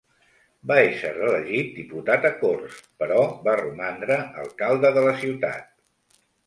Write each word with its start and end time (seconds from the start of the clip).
Va 0.71 0.77
ésser 0.85 1.11
elegit 1.27 1.69
diputat 1.81 2.25
a 2.31 2.33
corts, 2.41 2.81
però 3.03 3.21
va 3.49 3.57
romandre 3.63 4.21
alcalde 4.47 4.97
de 4.99 5.09
la 5.11 5.19
ciutat. 5.23 6.23